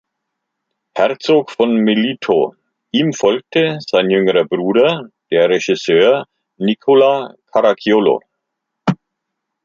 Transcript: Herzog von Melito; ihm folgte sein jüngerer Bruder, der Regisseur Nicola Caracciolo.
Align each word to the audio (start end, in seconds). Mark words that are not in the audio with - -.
Herzog 0.95 1.51
von 1.51 1.75
Melito; 1.75 2.55
ihm 2.91 3.13
folgte 3.13 3.77
sein 3.81 4.09
jüngerer 4.09 4.45
Bruder, 4.45 5.09
der 5.29 5.47
Regisseur 5.47 6.25
Nicola 6.57 7.35
Caracciolo. 7.53 8.19